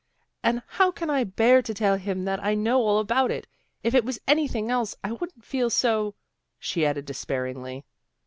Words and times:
And 0.41 0.63
how 0.65 0.89
can 0.89 1.11
I 1.11 1.23
bear 1.23 1.61
to 1.61 1.75
tell 1.75 1.95
him 1.95 2.25
that 2.25 2.43
I 2.43 2.55
know 2.55 2.79
all 2.81 2.97
about 2.97 3.29
it. 3.29 3.45
If 3.83 3.93
it 3.93 4.03
was 4.03 4.19
anything 4.27 4.71
else, 4.71 4.95
I 5.03 5.11
wouldn't 5.11 5.45
feel 5.45 5.69
so," 5.69 6.15
she 6.57 6.83
added 6.87 7.05
despairingly. 7.05 7.85